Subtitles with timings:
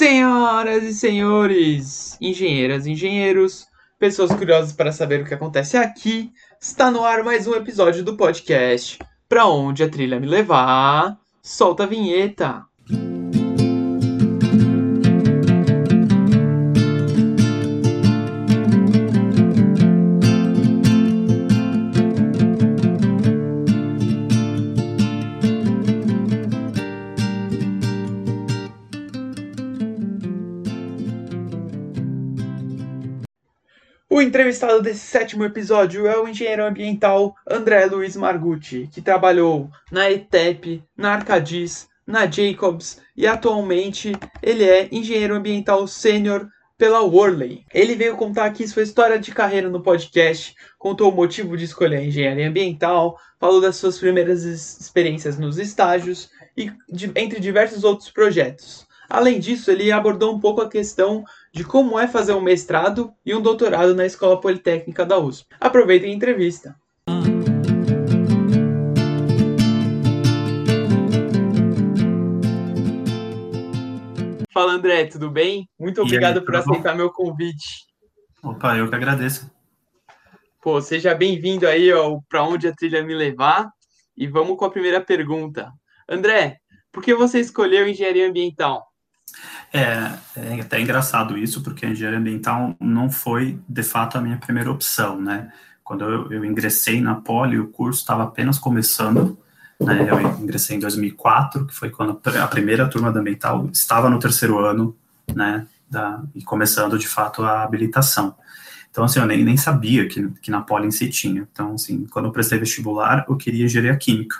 [0.00, 3.66] Senhoras e senhores, engenheiras e engenheiros,
[3.98, 8.16] pessoas curiosas para saber o que acontece aqui, está no ar mais um episódio do
[8.16, 11.18] podcast Pra Onde a Trilha Me Levar.
[11.42, 12.69] Solta a vinheta!
[34.40, 40.82] Entrevistado desse sétimo episódio é o engenheiro ambiental André Luiz Margutti, que trabalhou na ETEP,
[40.96, 44.12] na Arcadis, na Jacobs e atualmente
[44.42, 46.48] ele é engenheiro ambiental sênior
[46.78, 47.66] pela Worley.
[47.70, 51.98] Ele veio contar aqui sua história de carreira no podcast, contou o motivo de escolher
[51.98, 58.08] a engenharia ambiental, falou das suas primeiras experiências nos estágios e de, entre diversos outros
[58.08, 58.88] projetos.
[59.10, 63.34] Além disso, ele abordou um pouco a questão de como é fazer um mestrado e
[63.34, 65.48] um doutorado na Escola Politécnica da USP.
[65.60, 66.76] Aproveitem a entrevista.
[74.52, 75.68] Fala André, tudo bem?
[75.78, 76.98] Muito obrigado aí, por aceitar bom?
[76.98, 77.86] meu convite.
[78.42, 79.50] Opa, eu que agradeço.
[80.62, 83.70] Pô, seja bem-vindo aí ao Pra Onde a Trilha Me Levar.
[84.16, 85.72] E vamos com a primeira pergunta.
[86.08, 86.58] André,
[86.92, 88.89] por que você escolheu engenharia ambiental?
[89.72, 94.36] É, é até engraçado isso, porque a engenharia ambiental não foi, de fato, a minha
[94.36, 95.52] primeira opção, né?
[95.84, 99.38] Quando eu, eu ingressei na Poli, o curso estava apenas começando,
[99.80, 100.08] né?
[100.08, 104.58] Eu ingressei em 2004, que foi quando a primeira turma da ambiental estava no terceiro
[104.58, 104.96] ano,
[105.34, 105.66] né?
[105.88, 108.34] Da, e começando, de fato, a habilitação.
[108.90, 111.46] Então, assim, eu nem, nem sabia que, que na Poli em si tinha.
[111.50, 114.36] Então, assim, quando eu prestei vestibular, eu queria engenharia química,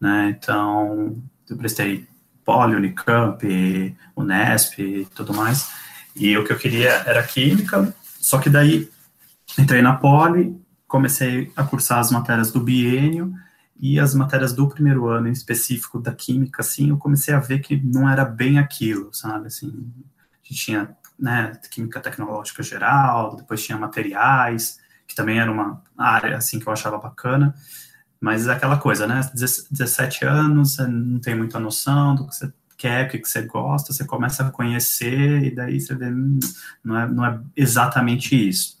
[0.00, 0.36] né?
[0.38, 1.16] Então,
[1.48, 2.06] eu prestei
[2.46, 3.42] Poli, Unicamp,
[4.14, 5.68] Unesp e tudo mais.
[6.14, 8.88] E o que eu queria era química, só que daí
[9.58, 13.34] entrei na Poli, comecei a cursar as matérias do biênio
[13.78, 17.58] e as matérias do primeiro ano, em específico da química, assim, eu comecei a ver
[17.58, 19.92] que não era bem aquilo, sabe, assim,
[20.32, 26.36] a gente tinha, né, química tecnológica geral, depois tinha materiais, que também era uma área,
[26.36, 27.54] assim, que eu achava bacana,
[28.26, 29.20] mas é aquela coisa, né?
[29.32, 33.92] 17 anos, você não tem muita noção do que você quer, o que você gosta,
[33.92, 36.40] você começa a conhecer e daí você vê, hum,
[36.82, 38.78] não, é, não é exatamente isso.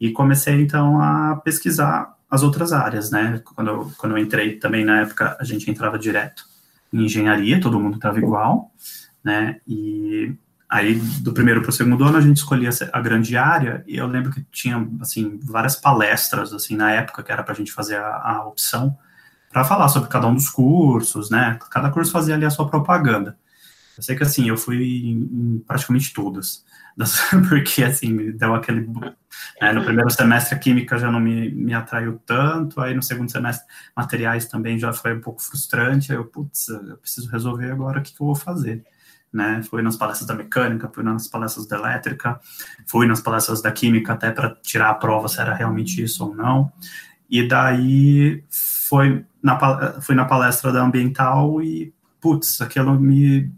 [0.00, 3.42] E comecei, então, a pesquisar as outras áreas, né?
[3.54, 6.44] Quando eu, quando eu entrei também, na época, a gente entrava direto
[6.90, 8.72] em engenharia, todo mundo estava igual,
[9.22, 9.60] né?
[9.68, 10.32] E
[10.68, 14.06] Aí, do primeiro para o segundo ano, a gente escolhia a grande área, e eu
[14.06, 17.96] lembro que tinha, assim, várias palestras, assim, na época, que era para a gente fazer
[17.96, 18.96] a, a opção,
[19.50, 21.58] para falar sobre cada um dos cursos, né?
[21.70, 23.38] Cada curso fazia ali a sua propaganda.
[23.96, 26.62] Eu sei que, assim, eu fui em, em praticamente todas,
[27.48, 28.86] porque, assim, me deu aquele...
[29.62, 33.30] Né, no primeiro semestre, a química já não me, me atraiu tanto, aí no segundo
[33.30, 38.00] semestre, materiais também já foi um pouco frustrante, aí eu, putz, eu preciso resolver agora
[38.00, 38.84] o que, que eu vou fazer
[39.32, 39.62] né?
[39.62, 42.40] Fui nas palestras da mecânica, fui nas palestras da elétrica,
[42.86, 46.34] fui nas palestras da química até para tirar a prova se era realmente isso ou
[46.34, 46.72] não.
[47.28, 53.52] E daí foi na, fui na palestra da ambiental e, putz, aquilo me,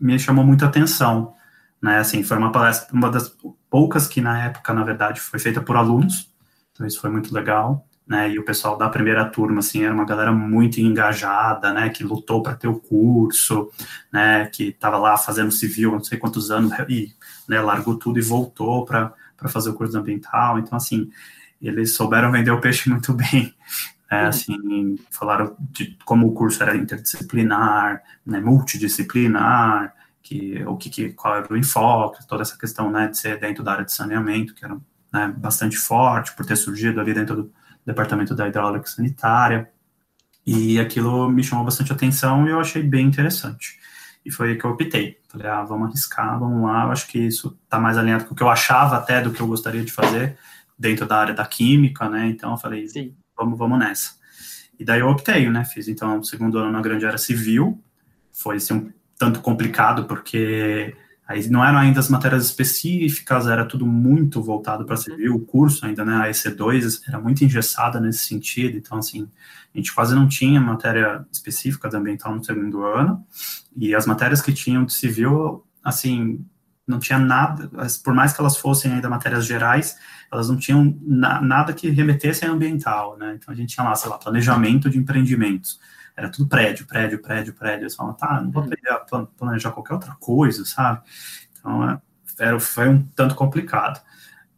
[0.00, 1.34] me chamou muita atenção,
[1.80, 1.98] né?
[1.98, 3.34] Assim, foi uma palestra, uma das
[3.70, 6.30] poucas que na época, na verdade, foi feita por alunos,
[6.72, 8.30] então isso foi muito legal né?
[8.30, 11.88] E o pessoal da primeira turma, assim, era uma galera muito engajada, né?
[11.88, 13.70] Que lutou para ter o curso,
[14.12, 14.46] né?
[14.46, 17.14] Que estava lá fazendo civil, não sei quantos anos, e
[17.48, 19.14] né, largou tudo e voltou para
[19.48, 20.58] fazer o curso ambiental.
[20.58, 21.10] Então, assim,
[21.60, 23.54] eles souberam vender o peixe muito bem.
[24.10, 31.12] Né, assim, falaram de como o curso era interdisciplinar, né, multidisciplinar, que, o que, que,
[31.12, 34.54] qual era o enfoque, toda essa questão né, de ser dentro da área de saneamento,
[34.54, 34.76] que era
[35.12, 37.52] né, bastante forte, por ter surgido ali dentro do,
[37.84, 39.70] departamento da hidráulica sanitária,
[40.46, 43.78] e aquilo me chamou bastante atenção e eu achei bem interessante.
[44.24, 45.18] E foi aí que eu optei.
[45.28, 48.36] Falei, ah, vamos arriscar, vamos lá, eu acho que isso está mais alinhado com o
[48.36, 50.38] que eu achava até do que eu gostaria de fazer
[50.78, 52.26] dentro da área da química, né?
[52.28, 53.14] Então eu falei, Sim.
[53.36, 54.12] vamos, vamos nessa.
[54.78, 55.64] E daí eu optei, né?
[55.64, 57.82] Fiz então o segundo ano na grande área civil,
[58.32, 63.86] foi assim, um tanto complicado porque Aí não eram ainda as matérias específicas, era tudo
[63.86, 68.76] muito voltado para civil, o curso ainda, né, a EC2 era muito engessada nesse sentido,
[68.76, 69.26] então, assim,
[69.74, 73.24] a gente quase não tinha matéria específica da ambiental no segundo ano,
[73.74, 76.44] e as matérias que tinham de civil, assim,
[76.86, 77.70] não tinha nada,
[78.04, 79.96] por mais que elas fossem ainda matérias gerais,
[80.30, 83.94] elas não tinham na, nada que remetesse a ambiental, né, então a gente tinha lá,
[83.94, 85.80] sei lá, planejamento de empreendimentos,
[86.16, 87.84] era tudo prédio, prédio, prédio, prédio.
[87.84, 91.02] Eles falavam, tá, não vou aprender a planejar qualquer outra coisa, sabe?
[91.58, 92.00] Então, é,
[92.38, 94.00] era, foi um tanto complicado.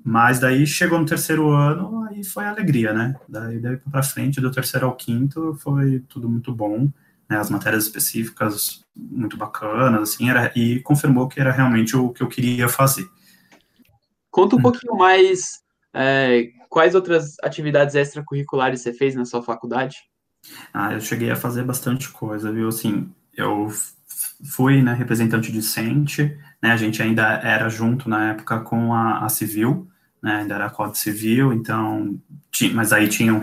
[0.04, 3.16] Mas daí chegou no terceiro ano, aí foi alegria, né?
[3.28, 6.88] Daí, daí para frente, do terceiro ao quinto, foi tudo muito bom,
[7.28, 7.38] né?
[7.38, 12.28] As matérias específicas muito bacanas, assim, era, e confirmou que era realmente o que eu
[12.28, 13.08] queria fazer.
[14.30, 14.62] Conta um hum.
[14.62, 15.60] pouquinho mais
[15.92, 19.96] é, quais outras atividades extracurriculares você fez na sua faculdade?
[20.72, 22.69] Ah, eu cheguei a fazer bastante coisa, viu?
[22.69, 23.70] Assim, eu
[24.44, 26.72] fui né, representante discente, né?
[26.72, 29.88] A gente ainda era junto na época com a, a Civil,
[30.26, 32.19] né, ainda era Código Civil, então,
[32.50, 33.40] tinha, mas aí tinham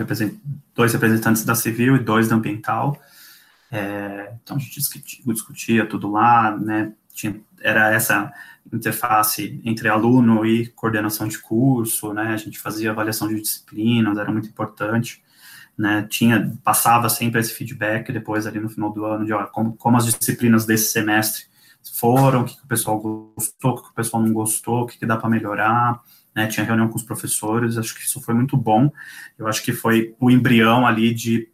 [0.75, 2.99] dois representantes da Civil e dois da Ambiental,
[3.71, 8.33] é, então a gente discutia, discutia, tudo lá, né, tinha, era essa
[8.71, 14.29] interface entre aluno e coordenação de curso, né, a gente fazia avaliação de disciplinas, era
[14.29, 15.22] muito importante,
[15.77, 19.97] né, tinha, passava sempre esse feedback depois ali no final do ano, de como, como
[19.97, 21.45] as disciplinas desse semestre
[21.95, 24.85] foram, o que, que o pessoal gostou, o que, que o pessoal não gostou, o
[24.85, 26.01] que, que dá para melhorar,
[26.35, 28.91] né, tinha reunião com os professores, acho que isso foi muito bom.
[29.37, 31.49] Eu acho que foi o embrião ali de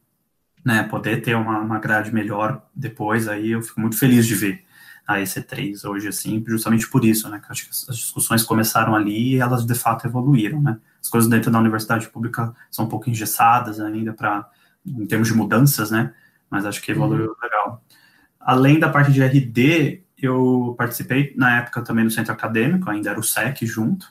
[0.64, 4.69] né, poder ter uma, uma grade melhor depois, aí eu fico muito feliz de ver
[5.10, 9.34] a EC3 hoje, assim, justamente por isso, né, que acho que as discussões começaram ali
[9.34, 10.78] e elas de fato evoluíram, né.
[11.02, 14.48] As coisas dentro da universidade pública são um pouco engessadas ainda para,
[14.86, 16.14] em termos de mudanças, né,
[16.48, 17.36] mas acho que evoluiu uhum.
[17.42, 17.84] legal.
[18.40, 23.20] Além da parte de RD, eu participei na época também do centro acadêmico, ainda era
[23.20, 24.06] o SEC junto,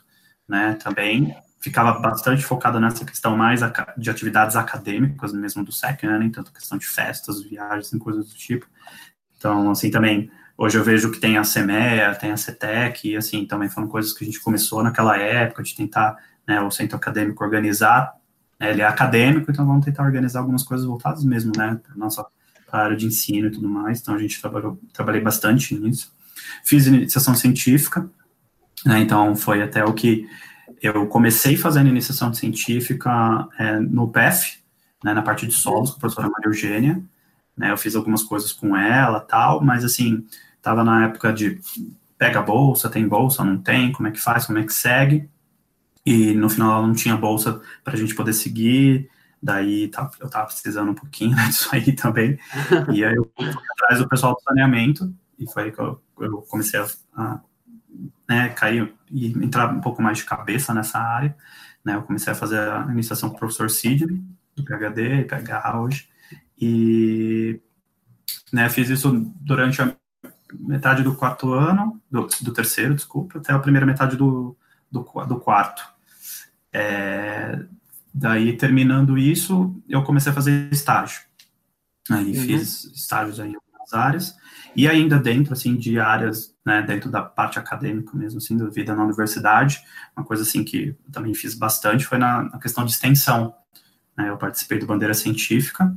[0.49, 3.61] né, também ficava bastante focado nessa questão mais
[3.97, 8.29] de atividades acadêmicas mesmo do SEC, né, nem tanto questão de festas, viagens e coisas
[8.29, 8.67] do tipo.
[9.37, 10.29] Então, assim, também,
[10.59, 14.13] hoje eu vejo que tem a CEMEA, tem a CETEC, e assim, também foram coisas
[14.13, 16.17] que a gente começou naquela época, de tentar,
[16.47, 18.13] né, o centro acadêmico organizar,
[18.59, 22.27] né, ele é acadêmico, então vamos tentar organizar algumas coisas voltadas mesmo, né, para nossa
[22.71, 26.13] área de ensino e tudo mais, então a gente trabalhou, trabalhei bastante nisso.
[26.65, 28.11] Fiz iniciação científica,
[28.85, 30.29] né, então, foi até o que
[30.83, 34.59] eu comecei fazendo iniciação científica é, no PEF,
[35.05, 37.03] né, na parte de solos, com a professora Maria Eugênia.
[37.57, 40.25] Né, eu fiz algumas coisas com ela tal, mas assim,
[40.69, 41.59] estava na época de
[42.19, 45.31] pega bolsa, tem bolsa, não tem, como é que faz, como é que segue.
[46.05, 49.11] E no final não tinha bolsa para a gente poder seguir,
[49.43, 52.39] daí tá, eu estava precisando um pouquinho né, disso aí também.
[52.93, 56.43] E aí eu fui atrás do pessoal do saneamento, e foi aí que eu, eu
[56.43, 56.87] comecei a,
[57.17, 57.41] a
[58.29, 61.35] né, cair e entrar um pouco mais de cabeça nessa área,
[61.83, 64.23] né, eu comecei a fazer a iniciação com o professor Sidney,
[64.55, 66.09] do PHD, PH hoje,
[66.61, 67.61] e
[68.53, 69.11] né, fiz isso
[69.41, 69.95] durante a
[70.53, 74.57] metade do quarto ano, do, do terceiro, desculpa, até a primeira metade do,
[74.91, 75.83] do, do quarto.
[76.73, 77.65] É,
[78.13, 81.21] daí, terminando isso, eu comecei a fazer estágio.
[82.11, 82.43] Aí uhum.
[82.45, 84.37] fiz estágios em algumas áreas,
[84.75, 88.95] e ainda dentro, assim, de áreas, né, dentro da parte acadêmica mesmo, assim, da vida
[88.95, 89.83] na universidade,
[90.17, 93.55] uma coisa, assim, que também fiz bastante foi na, na questão de extensão.
[94.17, 95.95] Né, eu participei do Bandeira Científica,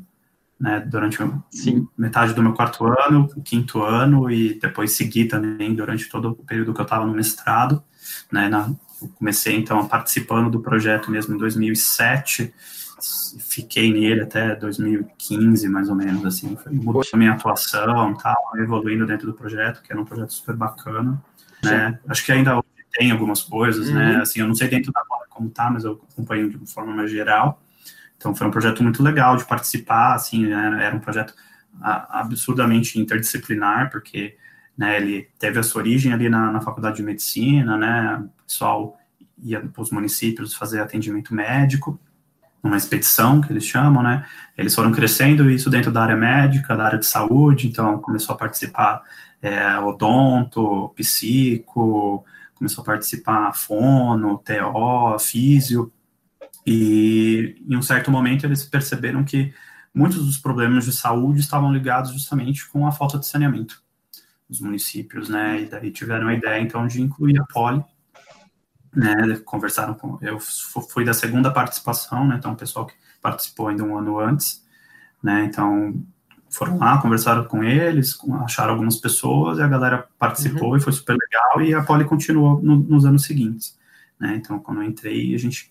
[0.62, 1.18] né, durante
[1.98, 6.72] metade do meu quarto ano, quinto ano, e depois segui também durante todo o período
[6.72, 7.84] que eu estava no mestrado,
[8.32, 8.72] né, na,
[9.02, 12.54] eu comecei, então, participando do projeto mesmo em 2007,
[13.50, 19.26] fiquei nele até 2015, mais ou menos, assim, mudou a minha atuação, tal, evoluindo dentro
[19.26, 21.20] do projeto, que era um projeto super bacana,
[21.64, 22.62] né, acho que ainda
[22.92, 23.94] tem algumas coisas, né?
[23.94, 24.14] uhum.
[24.14, 26.68] né, assim, eu não sei dentro da roda como tá, mas eu acompanho de uma
[26.68, 27.60] forma mais geral,
[28.22, 31.34] então foi um projeto muito legal de participar, assim, era um projeto
[31.82, 34.38] absurdamente interdisciplinar, porque,
[34.78, 38.98] né, ele teve a sua origem ali na, na faculdade de medicina, né, o pessoal
[39.44, 42.00] ia para os municípios fazer atendimento médico,
[42.64, 44.24] uma expedição, que eles chamam, né?
[44.56, 48.38] Eles foram crescendo isso dentro da área médica, da área de saúde, então começou a
[48.38, 49.02] participar
[49.42, 52.24] é, odonto, psico,
[52.54, 55.92] começou a participar fono, TO, físio,
[56.66, 59.54] e em um certo momento eles perceberam que
[59.94, 63.82] muitos dos problemas de saúde estavam ligados justamente com a falta de saneamento
[64.50, 65.62] dos municípios, né?
[65.62, 67.84] E daí tiveram a ideia então de incluir a poli
[68.94, 73.84] né, conversaram com, eu fui da segunda participação, né, então o pessoal que participou ainda
[73.84, 74.66] um ano antes,
[75.24, 76.04] né, então
[76.50, 80.78] foram lá, conversaram com eles, acharam algumas pessoas, e a galera participou uhum.
[80.78, 83.78] e foi super legal, e a Poli continuou no, nos anos seguintes,
[84.20, 85.71] né, então quando eu entrei, a gente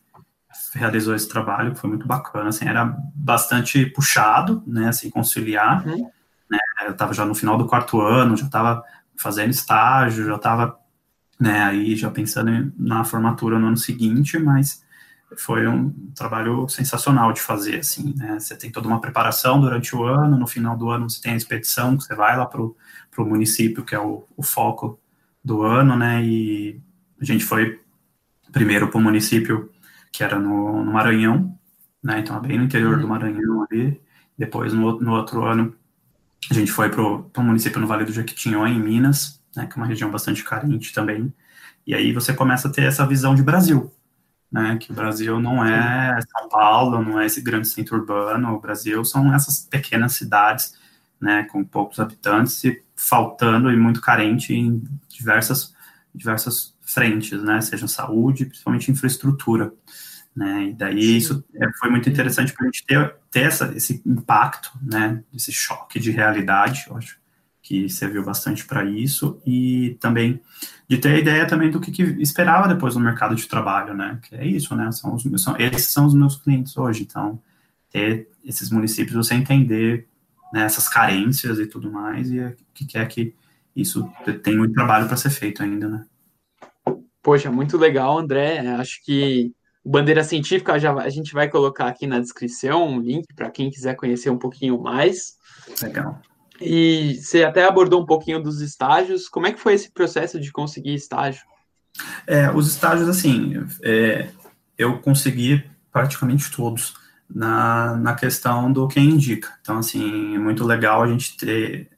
[0.74, 6.10] realizou esse trabalho, que foi muito bacana, assim, era bastante puxado, né, assim, conciliar, uhum.
[6.50, 8.82] né, eu estava já no final do quarto ano, já estava
[9.16, 10.78] fazendo estágio, já estava
[11.38, 14.84] né, aí já pensando na formatura no ano seguinte, mas
[15.36, 18.38] foi um trabalho sensacional de fazer, assim, né?
[18.38, 21.36] Você tem toda uma preparação durante o ano, no final do ano você tem a
[21.36, 22.74] expedição, você vai lá para o
[23.18, 24.98] município, que é o, o, foco
[25.42, 26.22] do ano, né?
[26.22, 26.80] E
[27.20, 27.80] a gente foi
[28.52, 29.70] primeiro para o município
[30.12, 31.56] que era no, no, Maranhão,
[32.02, 32.20] né?
[32.20, 33.00] Então, bem no interior uhum.
[33.00, 34.00] do Maranhão ali.
[34.36, 35.74] Depois, no, no outro ano,
[36.50, 39.66] a gente foi para o município no Vale do Jequitinhonha, em Minas, né?
[39.66, 41.32] Que é uma região bastante carente também.
[41.86, 43.92] E aí você começa a ter essa visão de Brasil,
[44.50, 44.76] né?
[44.78, 49.04] Que o Brasil não é São Paulo, não é esse grande centro urbano, o Brasil
[49.04, 50.74] são essas pequenas cidades,
[51.20, 51.44] né?
[51.44, 55.74] Com poucos habitantes e faltando e muito carente em diversas,
[56.14, 57.60] diversas frentes, né?
[57.60, 59.72] Seja saúde, principalmente infraestrutura.
[60.34, 61.16] Né, e daí Sim.
[61.16, 65.50] isso é, foi muito interessante para a gente ter, ter essa, esse impacto, né, esse
[65.50, 67.18] choque de realidade, eu acho,
[67.60, 70.40] que serviu bastante para isso, e também
[70.88, 74.18] de ter a ideia também do que, que, esperava depois no mercado de trabalho, né?
[74.22, 74.90] Que é isso, né?
[74.90, 77.40] São os, são, esses são os meus clientes hoje, então
[77.90, 80.08] ter esses municípios, você entender
[80.52, 83.34] né, essas carências e tudo mais, e o que quer que
[83.74, 84.10] isso
[84.42, 86.04] tem muito trabalho para ser feito ainda, né?
[87.22, 88.58] Poxa, muito legal, André.
[88.58, 89.52] Acho que
[89.84, 93.70] o Bandeira Científica já a gente vai colocar aqui na descrição um link para quem
[93.70, 95.36] quiser conhecer um pouquinho mais.
[95.82, 96.20] Legal.
[96.60, 99.28] E você até abordou um pouquinho dos estágios.
[99.28, 101.42] Como é que foi esse processo de conseguir estágio?
[102.26, 104.30] É, os estágios, assim, é,
[104.76, 106.94] eu consegui praticamente todos
[107.28, 109.48] na, na questão do quem indica.
[109.60, 111.88] Então, assim, é muito legal a gente ter,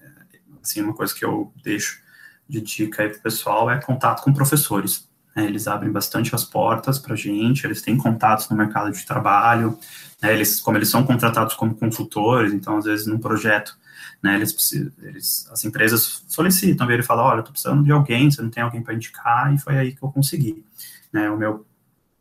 [0.63, 2.01] assim, uma coisa que eu deixo
[2.49, 5.09] de dica aí para o pessoal é contato com professores.
[5.35, 5.47] Né?
[5.47, 9.79] Eles abrem bastante as portas para a gente, eles têm contatos no mercado de trabalho,
[10.21, 10.33] né?
[10.33, 13.77] eles, como eles são contratados como consultores, então, às vezes, num projeto
[14.23, 14.73] né, eles,
[15.03, 18.81] eles, as empresas solicitam, ele fala, olha, estou precisando de alguém, você não tem alguém
[18.81, 20.65] para indicar, e foi aí que eu consegui.
[21.13, 21.67] Né, o meu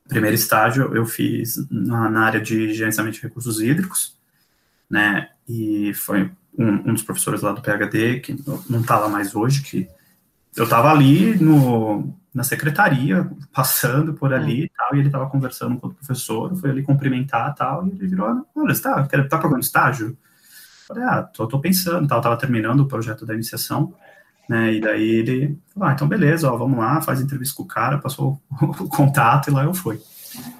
[0.07, 4.17] primeiro estágio eu fiz na, na, área de gerenciamento de recursos hídricos,
[4.89, 8.35] né, e foi um, um dos professores lá do PHD, que
[8.67, 9.87] não está lá mais hoje, que
[10.55, 15.77] eu estava ali no, na secretaria, passando por ali e tal, e ele estava conversando
[15.79, 19.37] com o professor, foi ali cumprimentar e tal, e ele virou, olha, você está tá
[19.37, 20.17] procurando estágio?
[20.87, 23.93] Falei, ah, tô, tô pensando, tal, tava terminando o projeto da iniciação,
[24.47, 27.67] né, e daí ele falou, ah, então beleza, ó, vamos lá, faz entrevista com o
[27.67, 30.01] cara, passou o, contato e lá eu fui.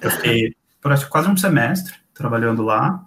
[0.00, 3.04] Eu fiquei por quase um semestre trabalhando lá,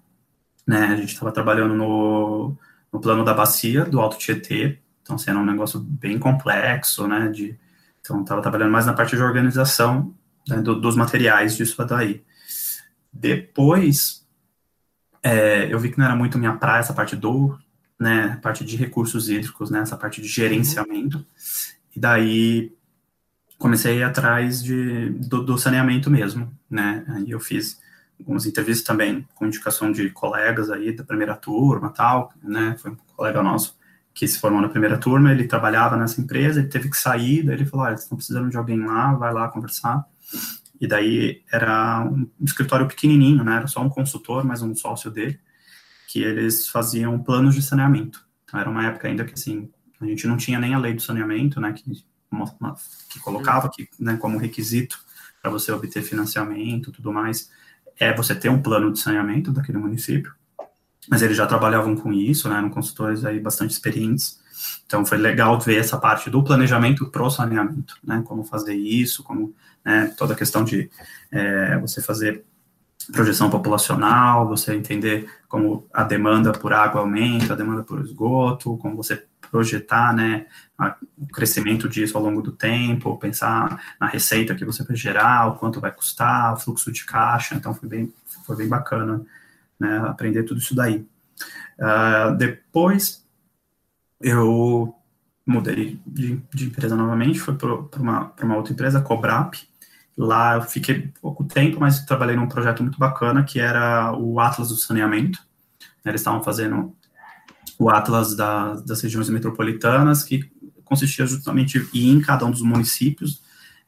[0.66, 2.56] né, a gente estava trabalhando no,
[2.92, 7.30] no plano da bacia do Alto Tietê, então sendo assim, um negócio bem complexo, né,
[7.30, 7.56] de,
[8.02, 10.16] então estava trabalhando mais na parte de organização
[10.50, 12.24] né, do, dos materiais disso daí.
[13.14, 14.26] Depois,
[15.22, 17.56] é, eu vi que não era muito minha praia essa parte do,
[18.00, 21.24] né, parte de recursos hídricos, né, essa parte de gerenciamento.
[21.96, 22.74] E daí
[23.60, 27.80] comecei atrás de, do, do, saneamento mesmo, né, aí eu fiz
[28.20, 32.98] algumas entrevistas também com indicação de colegas aí da primeira turma tal, né, foi um
[33.16, 33.78] colega nosso
[34.16, 37.56] que se formou na primeira turma, ele trabalhava nessa empresa, ele teve que sair, daí
[37.56, 40.06] ele falou, olha, estão precisando de alguém lá, vai lá conversar.
[40.80, 43.58] E daí era um escritório pequenininho, né?
[43.58, 45.38] Era só um consultor, mas um sócio dele,
[46.08, 48.26] que eles faziam planos de saneamento.
[48.46, 49.70] Então era uma época ainda que assim
[50.00, 51.74] a gente não tinha nem a lei do saneamento, né?
[51.74, 51.84] Que,
[53.10, 54.98] que colocava que, né, como requisito
[55.42, 57.50] para você obter financiamento, tudo mais,
[58.00, 60.34] é você ter um plano de saneamento daquele município.
[61.10, 62.58] Mas eles já trabalhavam com isso, né?
[62.58, 64.40] Eram consultores aí bastante experientes.
[64.86, 68.24] Então foi legal ver essa parte do planejamento pro saneamento, né?
[68.26, 70.90] Como fazer isso, como né, toda a questão de
[71.32, 72.44] é, você fazer
[73.12, 78.96] projeção populacional, você entender como a demanda por água aumenta, a demanda por esgoto, como
[78.96, 80.48] você projetar né,
[80.78, 85.48] a, o crescimento disso ao longo do tempo, pensar na receita que você vai gerar,
[85.48, 88.14] o quanto vai custar, o fluxo de caixa, então foi bem,
[88.46, 89.24] foi bem bacana
[89.80, 91.06] né, aprender tudo isso daí.
[91.80, 93.26] Uh, depois
[94.22, 94.96] eu
[95.46, 99.56] mudei de, de empresa novamente, fui para uma, uma outra empresa, Cobrap,
[100.18, 104.70] Lá eu fiquei pouco tempo, mas trabalhei num projeto muito bacana que era o Atlas
[104.70, 105.40] do Saneamento.
[106.06, 106.96] Eles estavam fazendo
[107.78, 110.50] o Atlas da, das regiões metropolitanas, que
[110.86, 113.42] consistia justamente em cada um dos municípios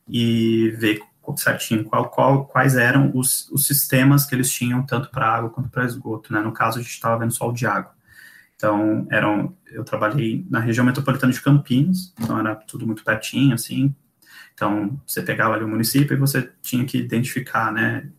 [0.09, 1.01] e ver
[1.35, 5.69] certinho qual, qual, quais eram os, os sistemas que eles tinham, tanto para água quanto
[5.69, 6.31] para esgoto.
[6.31, 6.39] Né?
[6.39, 7.91] No caso, a gente estava vendo só o de água.
[8.55, 13.93] Então, eram, eu trabalhei na região metropolitana de Campinas, então era tudo muito pertinho, assim,
[14.57, 18.09] então, você pegava ali o município e você tinha que identificar, né,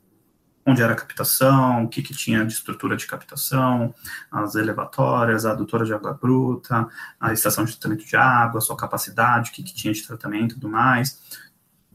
[0.64, 3.92] onde era a captação, o que, que tinha de estrutura de captação,
[4.30, 6.86] as elevatórias, a adutora de água bruta,
[7.18, 10.54] a estação de tratamento de água, sua capacidade, o que, que tinha de tratamento e
[10.54, 11.20] tudo mais.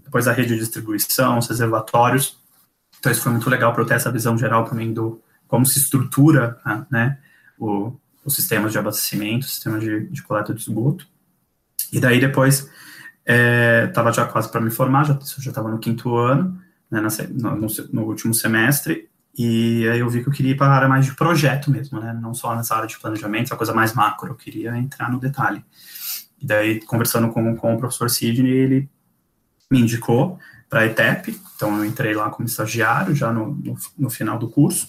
[0.03, 2.37] Depois a rede de distribuição, os reservatórios.
[2.99, 5.21] Então isso foi muito legal para eu ter essa visão geral também do
[5.53, 6.57] como se estrutura,
[6.89, 7.19] né,
[7.59, 7.93] o,
[8.25, 11.07] os sistemas de abastecimento, sistemas de, de coleta de esgoto.
[11.91, 12.67] E daí depois
[13.23, 17.67] estava é, já quase para me formar, já estava no quinto ano, né, no, no,
[17.91, 19.07] no, último semestre,
[19.37, 21.99] e aí eu vi que eu queria ir para a área mais de projeto mesmo,
[21.99, 25.19] né, não só nessa área de planejamento, essa coisa mais macro, eu queria entrar no
[25.19, 25.63] detalhe.
[26.41, 28.89] E daí, conversando com, com o professor Sidney, ele
[29.71, 30.39] me indicou
[30.69, 34.49] para a ETEP, então eu entrei lá como estagiário já no, no, no final do
[34.49, 34.87] curso,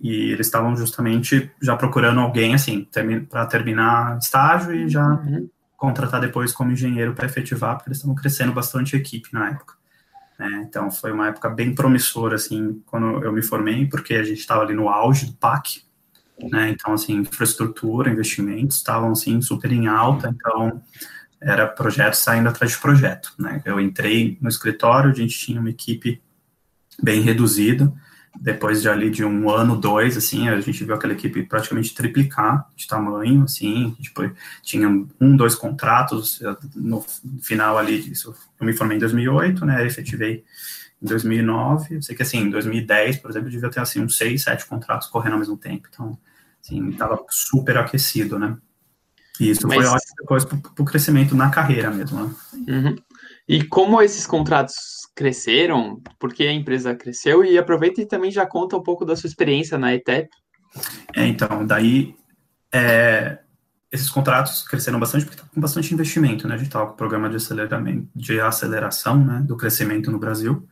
[0.00, 5.48] e eles estavam justamente já procurando alguém, assim, termi para terminar estágio e já uhum.
[5.76, 9.74] contratar depois como engenheiro para efetivar, porque eles estavam crescendo bastante a equipe na época.
[10.38, 10.66] Né?
[10.68, 14.62] Então, foi uma época bem promissora, assim, quando eu me formei, porque a gente estava
[14.62, 15.82] ali no auge do PAC,
[16.50, 16.68] né?
[16.68, 20.82] Então, assim, infraestrutura, investimentos estavam, assim, super em alta, então
[21.40, 23.62] era projeto saindo atrás de projeto, né?
[23.64, 26.20] Eu entrei no escritório, a gente tinha uma equipe
[27.02, 27.92] bem reduzida,
[28.40, 32.68] depois de ali de um ano, dois, assim, a gente viu aquela equipe praticamente triplicar
[32.76, 34.30] de tamanho, assim, tipo,
[34.62, 36.40] tinha um, dois contratos,
[36.74, 37.04] no
[37.40, 38.12] final ali
[38.60, 40.44] eu me formei em 2008, né, efetivei
[41.02, 44.42] em 2009, eu sei que, assim, em 2010, por exemplo, devia ter, assim, uns seis,
[44.42, 46.18] sete contratos correndo ao mesmo tempo, então,
[46.62, 48.56] assim, estava super aquecido, né,
[49.40, 49.76] e isso Mas...
[49.76, 52.34] foi ótimo depois para o crescimento na carreira mesmo, né.
[52.68, 52.96] Uhum.
[53.48, 54.74] E como esses contratos
[55.14, 59.28] cresceram, porque a empresa cresceu, e aproveita e também já conta um pouco da sua
[59.28, 60.28] experiência na ETEP.
[61.14, 62.14] É, então, daí
[62.72, 63.38] é,
[63.90, 66.54] esses contratos cresceram bastante porque estava com bastante investimento, né?
[66.54, 70.66] A gente estava com o programa de, aceleramento, de aceleração né, do crescimento no Brasil,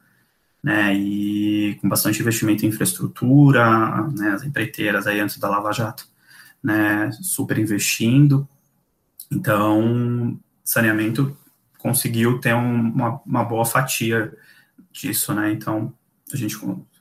[0.63, 0.95] né?
[0.95, 4.31] E com bastante investimento em infraestrutura, né?
[4.31, 6.07] As empreiteiras aí antes da Lava Jato,
[6.63, 7.11] né?
[7.23, 8.49] Super investindo.
[9.31, 11.37] Então, saneamento
[11.79, 14.33] conseguiu ter um, uma, uma boa fatia
[14.93, 15.53] disso, né?
[15.53, 15.93] Então,
[16.33, 16.57] a gente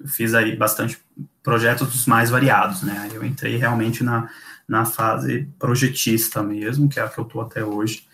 [0.06, 1.00] fiz aí bastante
[1.42, 3.10] projetos dos mais variados, né?
[3.14, 4.30] Eu entrei realmente na,
[4.68, 8.08] na fase projetista mesmo, que é a que eu tô até hoje.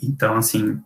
[0.00, 0.82] Então, assim,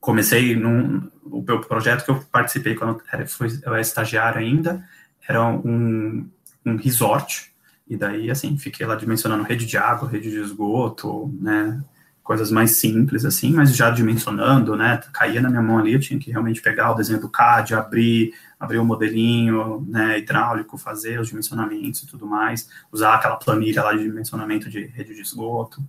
[0.00, 3.26] comecei num o meu projeto que eu participei quando eu era,
[3.64, 4.88] eu era estagiário ainda,
[5.26, 6.30] era um,
[6.64, 7.52] um resort,
[7.88, 11.80] e daí, assim, fiquei lá dimensionando rede de água, rede de esgoto, né,
[12.22, 16.18] coisas mais simples, assim, mas já dimensionando, né, caía na minha mão ali, eu tinha
[16.18, 21.28] que realmente pegar o desenho do CAD, abrir, abrir o modelinho, né, hidráulico, fazer os
[21.28, 25.80] dimensionamentos e tudo mais, usar aquela planilha lá de dimensionamento de rede de esgoto,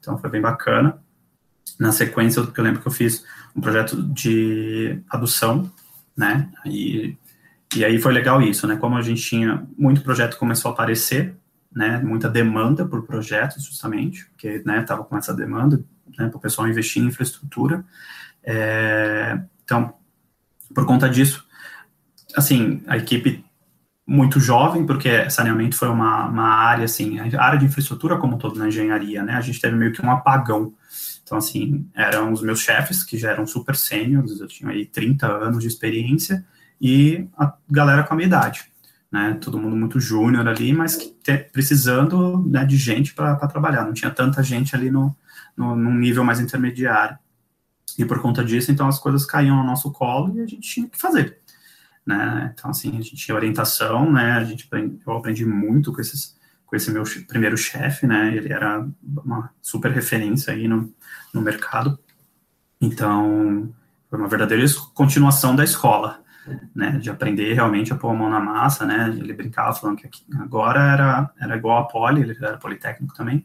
[0.00, 0.98] então foi bem bacana.
[1.78, 5.70] Na sequência, eu lembro que eu fiz um projeto de adução,
[6.16, 7.18] né, e,
[7.76, 11.36] e aí foi legal isso, né, como a gente tinha muito projeto começou a aparecer,
[11.74, 15.82] né, muita demanda por projetos, justamente, porque estava né, com essa demanda
[16.18, 17.84] né, para o pessoal investir em infraestrutura.
[18.42, 19.94] É, então,
[20.74, 21.46] por conta disso,
[22.36, 23.44] assim, a equipe
[24.06, 28.58] muito jovem, porque saneamento foi uma, uma área, assim, a área de infraestrutura como todo
[28.58, 30.74] na engenharia, né, a gente teve meio que um apagão.
[31.24, 35.26] Então, assim, eram os meus chefes, que já eram super sêniores, eu tinha aí 30
[35.26, 36.44] anos de experiência,
[36.80, 38.71] e a galera com a minha idade
[39.12, 39.36] né?
[39.38, 43.84] Todo mundo muito júnior ali, mas te, precisando né, de gente para trabalhar.
[43.84, 45.14] Não tinha tanta gente ali no,
[45.54, 47.18] no, num nível mais intermediário.
[47.98, 50.88] E por conta disso, então as coisas caíam no nosso colo e a gente tinha
[50.88, 51.38] que fazer.
[52.06, 52.52] Né?
[52.54, 54.32] Então, assim, a gente tinha orientação, né?
[54.32, 54.66] A gente,
[55.06, 58.34] eu aprendi muito com, esses, com esse meu primeiro chefe, né?
[58.34, 60.92] Ele era uma super referência aí no,
[61.34, 61.98] no mercado.
[62.80, 63.72] Então,
[64.08, 66.21] foi uma verdadeira continuação da escola,
[66.74, 70.06] né, de aprender realmente a pôr a mão na massa, né, ele brincava falando que
[70.06, 73.44] aqui, agora era, era igual a poli, ele era politécnico também,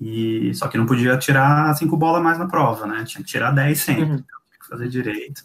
[0.00, 3.52] e só que não podia tirar cinco bolas mais na prova, né, tinha que tirar
[3.52, 4.16] dez sempre, uhum.
[4.16, 5.42] tinha que fazer direito,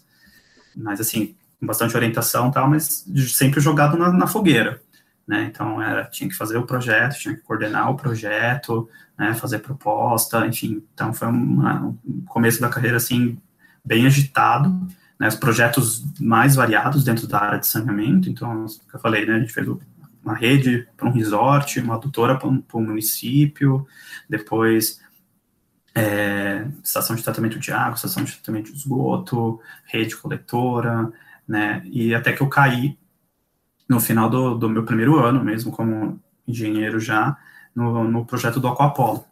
[0.76, 4.80] mas assim, com bastante orientação e tal, mas sempre jogado na, na fogueira,
[5.26, 9.60] né, então era, tinha que fazer o projeto, tinha que coordenar o projeto, né, fazer
[9.60, 13.38] proposta, enfim, então foi uma, um começo da carreira, assim,
[13.84, 14.86] bem agitado,
[15.18, 18.28] né, os projetos mais variados dentro da área de saneamento.
[18.28, 19.66] Então, eu falei, né, a gente fez
[20.22, 23.86] uma rede para um resort, uma adutora para um, um município,
[24.28, 25.00] depois
[25.94, 31.12] é, estação de tratamento de água, estação de tratamento de esgoto, rede coletora,
[31.46, 32.98] né, e até que eu caí
[33.88, 37.36] no final do, do meu primeiro ano mesmo como engenheiro já
[37.74, 39.24] no, no projeto do Aquapolo,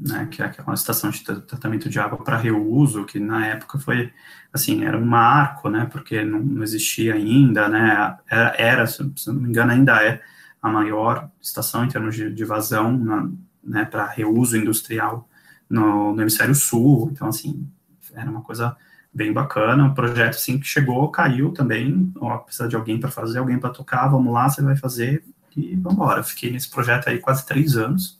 [0.00, 4.10] né, que é uma estação de tratamento de água para reuso, que na época foi,
[4.52, 9.34] assim, era um marco, né, porque não, não existia ainda, né, era, era, se não
[9.34, 10.22] me engano, ainda é
[10.62, 13.30] a maior estação em termos de, de vazão, na,
[13.62, 15.28] né, para reuso industrial
[15.68, 17.68] no, no, hemisfério sul, então, assim,
[18.14, 18.76] era uma coisa
[19.12, 23.38] bem bacana, um projeto assim que chegou, caiu também, ó, precisa de alguém para fazer,
[23.38, 25.24] alguém para tocar, vamos lá, você vai fazer
[25.56, 26.22] e vamos embora.
[26.22, 28.19] Fiquei nesse projeto aí quase três anos,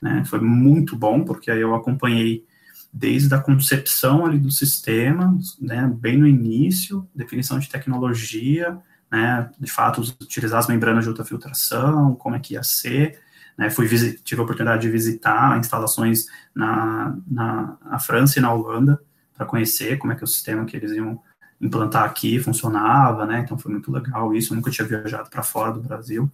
[0.00, 0.24] né?
[0.24, 2.44] Foi muito bom porque aí eu acompanhei
[2.92, 8.78] desde a concepção ali do sistema, né, bem no início, definição de tecnologia,
[9.10, 13.20] né, de fato utilizar as membranas de ultrafiltração, como é que ia ser,
[13.56, 13.86] né, fui
[14.22, 19.00] tive a oportunidade de visitar instalações na, na, na França e na Holanda
[19.34, 21.20] para conhecer como é que o sistema que eles iam
[21.60, 25.72] implantar aqui funcionava, né, então foi muito legal isso, eu nunca tinha viajado para fora
[25.72, 26.30] do Brasil,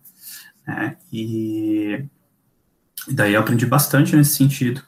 [0.66, 2.05] né, e,
[3.09, 4.83] e daí eu aprendi bastante nesse sentido,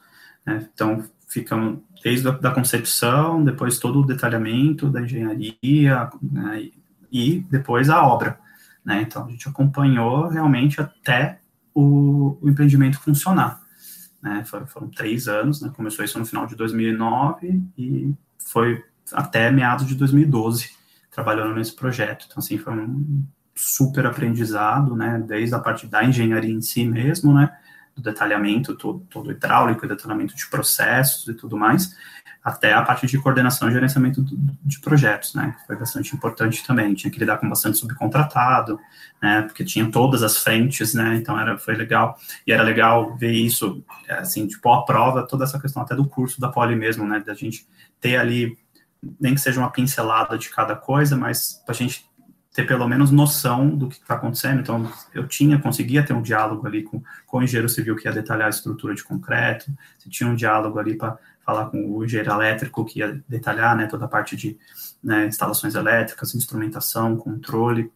[0.45, 6.71] né, então ficam desde a da concepção, depois todo o detalhamento da engenharia, né,
[7.11, 8.39] e depois a obra,
[8.85, 11.41] né, então a gente acompanhou realmente até
[11.75, 13.61] o, o empreendimento funcionar,
[14.23, 19.51] né, foram, foram, três anos, né, começou isso no final de 2009 e foi até
[19.51, 20.71] meados de 2012
[21.11, 23.25] trabalhando nesse projeto, então assim, foi um
[23.55, 27.51] super aprendizado, né, desde a parte da engenharia em si mesmo, né,
[27.97, 31.97] do detalhamento todo, todo hidráulico, detalhamento de processos e tudo mais,
[32.45, 34.25] até a parte de coordenação e gerenciamento
[34.63, 38.79] de projetos, né, foi bastante importante também, tinha que lidar com bastante subcontratado,
[39.21, 43.33] né, porque tinha todas as frentes, né, então era, foi legal, e era legal ver
[43.33, 47.19] isso, assim, tipo, a prova, toda essa questão até do curso da Poli mesmo, né,
[47.19, 47.67] da gente
[48.01, 48.57] ter ali,
[49.21, 52.07] nem que seja uma pincelada de cada coisa, mas a gente
[52.57, 54.61] ter pelo menos noção do que está acontecendo.
[54.61, 58.13] Então, eu tinha, conseguia ter um diálogo ali com, com o engenheiro civil que ia
[58.15, 62.33] detalhar a estrutura de concreto, se tinha um diálogo ali para falar com o engenheiro
[62.33, 64.59] elétrico que ia detalhar né, toda a parte de
[65.05, 67.93] né, instalações elétricas, instrumentação, controle.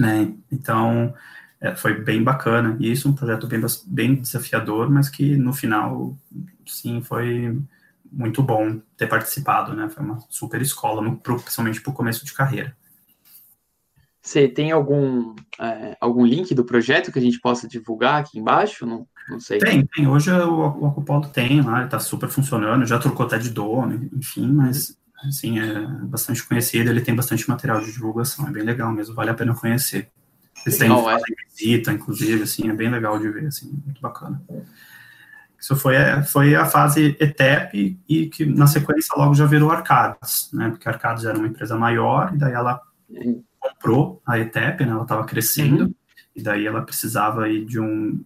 [0.00, 1.14] Né, então,
[1.60, 2.76] é, foi bem bacana.
[2.80, 6.18] E isso, um projeto bem, bem desafiador, mas que no final,
[6.66, 7.56] sim, foi
[8.10, 9.74] muito bom ter participado.
[9.76, 12.74] Né, foi uma super escola, principalmente para o começo de carreira.
[14.26, 18.84] Você tem algum, é, algum link do projeto que a gente possa divulgar aqui embaixo?
[18.84, 19.60] Não, não sei.
[19.60, 20.08] Tem, tem.
[20.08, 24.48] Hoje o, o Acopolo tem lá, está super funcionando, já trocou até de dono, enfim,
[24.48, 29.14] mas assim, é bastante conhecido, ele tem bastante material de divulgação, é bem legal mesmo,
[29.14, 30.10] vale a pena conhecer.
[30.66, 31.18] Eles têm é.
[31.48, 34.42] visita, inclusive, assim, é bem legal de ver, assim, muito bacana.
[35.56, 40.68] Isso foi, foi a fase ETEP e que na sequência logo já virou Arcades, né,
[40.70, 42.82] porque a Arcades era uma empresa maior e daí ela
[43.68, 45.94] comprou a ETEP, né, ela estava crescendo, uhum.
[46.34, 48.24] e daí ela precisava aí de um,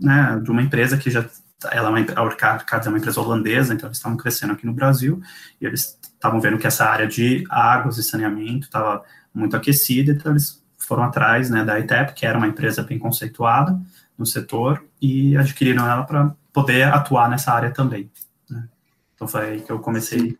[0.00, 1.24] né, de uma empresa que já,
[1.70, 4.72] ela é uma, a Orcad é uma empresa holandesa, então eles estavam crescendo aqui no
[4.72, 5.20] Brasil,
[5.60, 10.32] e eles estavam vendo que essa área de águas e saneamento estava muito aquecida, então
[10.32, 13.80] eles foram atrás, né, da ETEP, que era uma empresa bem conceituada
[14.16, 18.10] no setor, e adquiriram ela para poder atuar nessa área também.
[18.48, 18.68] Né.
[19.14, 20.38] Então foi aí que eu comecei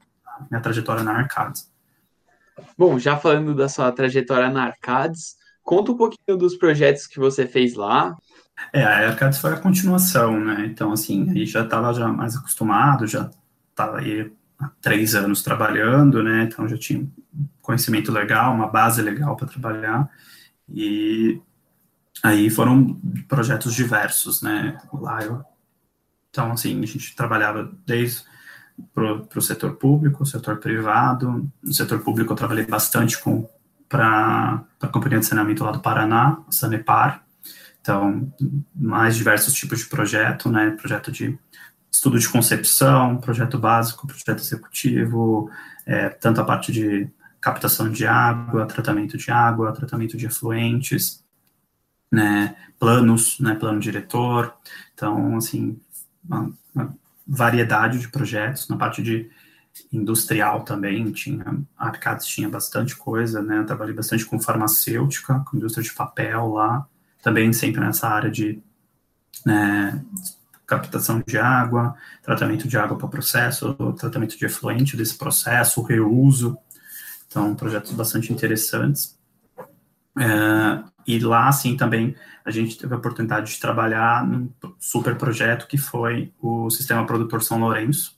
[0.50, 1.70] minha trajetória na Arcades.
[2.76, 7.46] Bom, já falando da sua trajetória na Arcades, conta um pouquinho dos projetos que você
[7.46, 8.16] fez lá.
[8.72, 10.66] É, a Arcades foi a continuação, né?
[10.66, 13.30] Então, assim, aí já estava já mais acostumado, já
[13.70, 16.44] estava aí há três anos trabalhando, né?
[16.44, 17.06] Então já tinha
[17.60, 20.08] conhecimento legal, uma base legal para trabalhar.
[20.68, 21.40] E
[22.22, 24.78] aí foram projetos diversos, né?
[24.92, 25.44] Lá eu,
[26.34, 28.24] então, assim, a gente trabalhava desde
[28.92, 31.50] para o setor público, setor privado.
[31.62, 33.48] No setor público eu trabalhei bastante com
[33.88, 37.22] para a Companhia de Saneamento lá do Paraná, a Sanepar.
[37.80, 38.32] Então,
[38.74, 40.70] mais diversos tipos de projeto, né?
[40.70, 41.38] Projeto de
[41.92, 45.48] estudo de concepção, projeto básico, projeto executivo,
[45.87, 47.08] é, tanto a parte de
[47.40, 51.22] captação de água, tratamento de água, tratamento de efluentes,
[52.10, 54.54] né, planos, né, plano diretor.
[54.94, 55.78] Então, assim,
[56.24, 59.30] uma, uma variedade de projetos, na parte de
[59.92, 61.44] industrial também, tinha,
[61.76, 66.87] a Arcades tinha bastante coisa, né, trabalhei bastante com farmacêutica, com indústria de papel lá,
[67.22, 68.62] também sempre nessa área de
[69.44, 70.04] né,
[70.66, 76.56] captação de água, tratamento de água para processo, tratamento de efluente desse processo, reuso,
[77.26, 79.18] então projetos bastante interessantes.
[80.18, 85.66] É, e lá, assim, também a gente teve a oportunidade de trabalhar num super projeto
[85.66, 88.16] que foi o Sistema Produtor São Lourenço,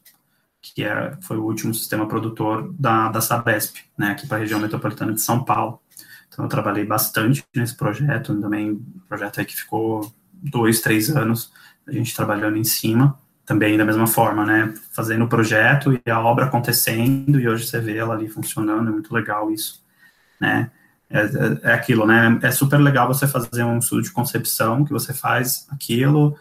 [0.60, 4.58] que é, foi o último sistema produtor da, da Sabesp, né, aqui para a região
[4.58, 5.80] metropolitana de São Paulo.
[6.28, 11.52] Então, eu trabalhei bastante nesse projeto, também projeto aí que ficou dois, três anos,
[11.86, 16.20] a gente trabalhando em cima, também da mesma forma, né, fazendo o projeto e a
[16.20, 19.84] obra acontecendo, e hoje você vê ela ali funcionando, é muito legal isso,
[20.40, 20.70] né,
[21.08, 22.38] é, é, é, aquilo, né?
[22.42, 26.36] É super legal você fazer um estudo de concepção, que você faz aquilo,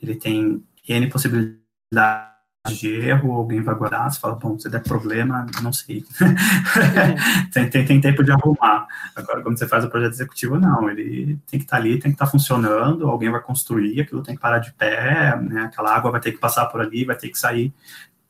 [0.00, 2.30] ele tem N possibilidades
[2.68, 6.04] de erro, alguém vai guardar, você fala, bom, se der problema, não sei.
[7.52, 8.86] tem, tem, tem, tempo de arrumar.
[9.16, 12.10] Agora, quando você faz o projeto executivo, não, ele tem que estar tá ali, tem
[12.10, 15.96] que estar tá funcionando, alguém vai construir, aquilo tem que parar de pé, né, aquela
[15.96, 17.72] água vai ter que passar por ali, vai ter que sair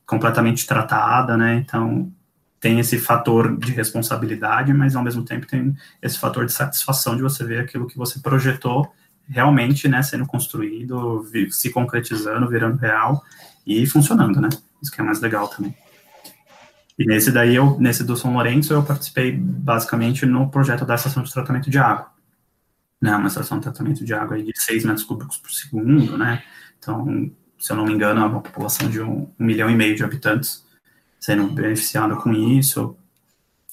[0.05, 2.11] completamente tratada, né, então
[2.61, 7.23] tem esse fator de responsabilidade, mas ao mesmo tempo tem esse fator de satisfação de
[7.23, 8.93] você ver aquilo que você projetou
[9.27, 13.23] realmente, né, sendo construído, se concretizando, virando real,
[13.65, 14.49] e funcionando, né?
[14.81, 15.75] Isso que é mais legal também.
[16.97, 21.23] E nesse daí, eu, nesse do São Lourenço, eu participei basicamente no projeto da estação
[21.23, 22.11] de tratamento de água.
[23.01, 26.43] Né, uma estação de tratamento de água de 6 metros cúbicos por segundo, né?
[26.77, 29.95] Então, se eu não me engano, é uma população de um, um milhão e meio
[29.95, 30.63] de habitantes
[31.21, 32.97] sendo beneficiada com isso.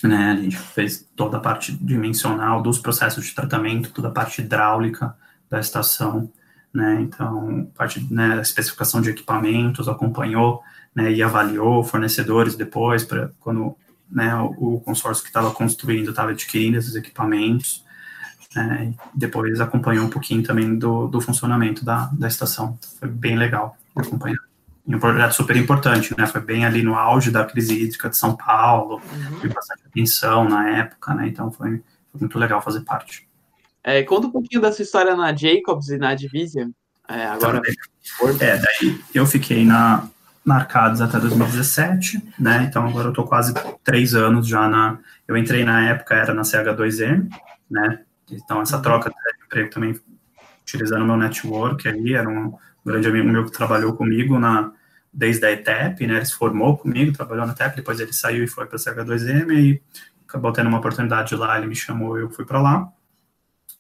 [0.05, 4.41] Né, a gente fez toda a parte dimensional dos processos de tratamento, toda a parte
[4.41, 5.17] hidráulica
[5.51, 6.31] da estação
[6.73, 7.01] né?
[7.01, 10.63] Então, parte né, especificação de equipamentos, acompanhou
[10.95, 13.77] né, e avaliou fornecedores depois, para quando
[14.11, 17.85] né, o, consórcio que estava construindo estava adquirindo esses equipamentos.
[18.55, 22.79] Né, depois acompanhou um pouquinho também do, do funcionamento da, da estação.
[22.99, 24.48] Foi bem legal acompanhar.
[24.89, 26.27] E um projeto super importante, né?
[26.27, 29.49] Foi bem ali no auge da crise hídrica de São Paulo, uhum.
[29.51, 31.29] bastante atenção na época, né?
[31.29, 33.29] Então foi, foi muito legal fazer parte.
[33.85, 36.71] É, conta um pouquinho dessa história na Jacobs e na Division.
[37.07, 37.61] É, agora.
[38.41, 40.09] É, daí eu fiquei na,
[40.43, 42.67] na Arcades até 2017, né?
[42.67, 43.53] Então agora eu tô quase
[43.85, 44.99] três anos já na.
[45.27, 47.29] Eu entrei na época, era na CH2M,
[47.71, 48.01] né?
[48.31, 50.01] Então essa troca de emprego também
[50.63, 54.73] utilizando meu network ali, era um grande amigo meu que trabalhou comigo na,
[55.19, 56.15] desde a ETEP, né?
[56.15, 59.51] Ele se formou comigo, trabalhou na ETEP, depois ele saiu e foi para a CH2M
[59.53, 59.83] e
[60.29, 62.89] acabou tendo uma oportunidade lá, ele me chamou, eu fui para lá.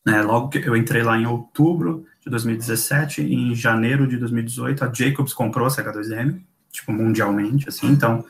[0.04, 4.84] Né, logo que eu entrei lá em outubro de 2017, e em janeiro de 2018,
[4.84, 6.40] a Jacobs comprou a CH2M,
[6.72, 8.24] tipo, mundialmente, assim, então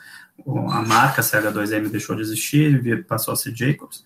[0.71, 4.05] a marca CH2M deixou de existir, passou a ser Jacobs,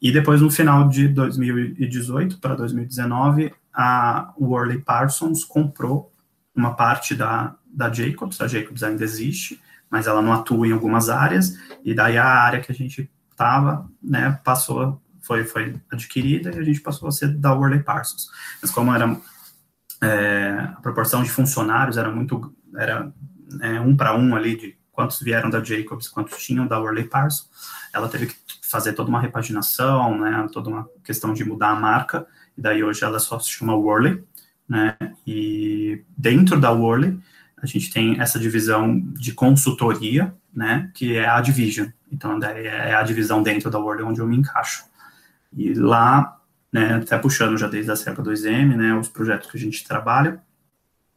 [0.00, 6.12] e depois, no final de 2018 para 2019, a Worley Parsons comprou
[6.54, 9.60] uma parte da, da Jacobs, a Jacobs ainda existe,
[9.90, 13.86] mas ela não atua em algumas áreas, e daí a área que a gente estava,
[14.02, 18.28] né, passou foi, foi adquirida e a gente passou a ser da Worley Parsons.
[18.62, 19.20] Mas como era
[20.02, 23.12] é, a proporção de funcionários era muito era
[23.60, 27.50] é, um para um ali de quantos vieram da Jacobs, quantos tinham da Worley Parsons,
[27.92, 32.26] ela teve que fazer toda uma repaginação, né, toda uma questão de mudar a marca,
[32.56, 34.24] e daí hoje ela só se chama Worley,
[34.66, 37.20] né, e dentro da Worley
[37.66, 43.02] a gente tem essa divisão de consultoria, né, que é a Division, então é a
[43.02, 44.84] divisão dentro da Worley onde eu me encaixo.
[45.52, 46.40] E lá,
[46.72, 50.40] né, até puxando já desde a CEPA 2M, né, os projetos que a gente trabalha,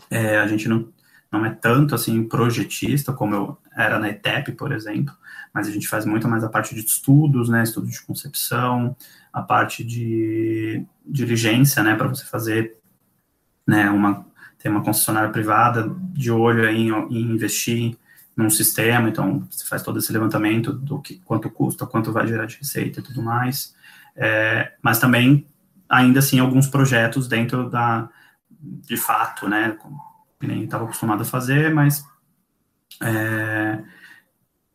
[0.10, 0.92] é, a gente não,
[1.32, 5.16] não é tanto assim projetista como eu era na ETEP, por exemplo,
[5.54, 8.96] mas a gente faz muito mais a parte de estudos, né, estudo de concepção,
[9.32, 12.76] a parte de diligência, né, para você fazer,
[13.68, 14.28] né, uma
[14.60, 17.98] ter uma concessionária privada de olho em, em investir
[18.36, 22.46] num sistema, então você faz todo esse levantamento do que quanto custa, quanto vai gerar
[22.46, 23.76] de receita e tudo mais.
[24.16, 25.46] É, mas também,
[25.90, 28.10] ainda assim, alguns projetos dentro da,
[28.60, 29.78] de fato, né,
[30.40, 32.06] que nem estava acostumado a fazer, mas,
[33.02, 33.82] é,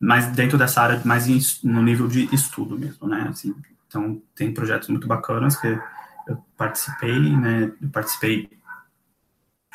[0.00, 3.54] mas dentro dessa área, mais em, no nível de estudo mesmo, né, assim,
[3.86, 5.78] então tem projetos muito bacanas que
[6.26, 8.48] eu participei, né, eu participei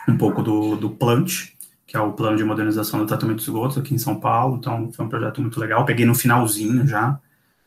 [0.10, 1.50] um pouco do, do Plant,
[1.86, 4.91] que é o plano de modernização do tratamento de esgotos aqui em São Paulo, então
[4.91, 7.19] foi um projeto muito legal, peguei no finalzinho já,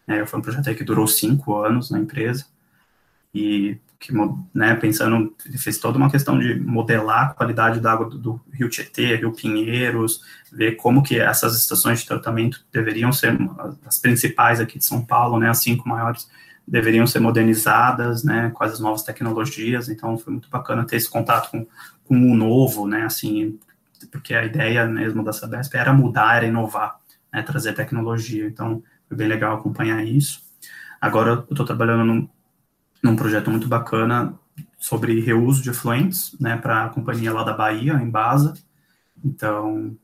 [0.07, 2.47] é, foi um projeto que durou cinco anos na empresa
[3.35, 4.13] e que,
[4.53, 8.69] né, pensando, fez toda uma questão de modelar a qualidade da água do, do, Rio
[8.69, 10.21] Tietê, Rio Pinheiros,
[10.53, 13.39] ver como que essas estações de tratamento deveriam ser
[13.87, 16.29] as principais aqui de São Paulo, né, as cinco maiores,
[16.67, 21.51] deveriam ser modernizadas, né, com as novas tecnologias, então foi muito bacana ter esse contato
[21.51, 21.67] com,
[22.13, 23.59] com o novo, né, assim,
[24.11, 26.99] porque a ideia mesmo da Sabesp era mudar, era inovar,
[27.33, 30.43] né, trazer tecnologia, então foi bem legal acompanhar isso.
[31.01, 32.29] Agora eu estou trabalhando num,
[33.03, 34.35] num projeto muito bacana
[34.79, 38.53] sobre reuso de efluentes, né, para a companhia lá da Bahia, em Baza.
[39.25, 39.97] Então,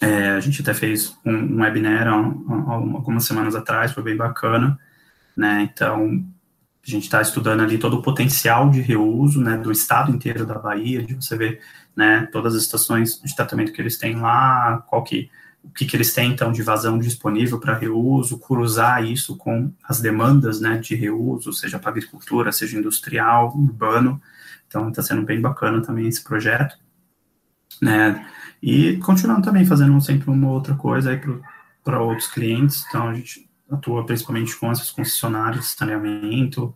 [0.00, 4.78] é, a gente até fez um, um webinar algumas semanas atrás, foi bem bacana,
[5.36, 6.24] né, então
[6.86, 10.58] a gente está estudando ali todo o potencial de reuso, né, do estado inteiro da
[10.58, 11.60] Bahia, de você ver,
[11.96, 15.30] né, todas as estações de tratamento que eles têm lá, qual que
[15.62, 19.98] o que, que eles têm, então, de vazão disponível para reuso, cruzar isso com as
[19.98, 24.20] demandas, né, de reuso, seja para agricultura, seja industrial, urbano,
[24.68, 26.76] então está sendo bem bacana também esse projeto,
[27.80, 28.26] né,
[28.62, 31.20] E continuando também fazendo sempre uma outra coisa aí
[31.82, 32.84] para outros clientes.
[32.88, 36.74] Então, a gente atua principalmente com esses concessionários de saneamento,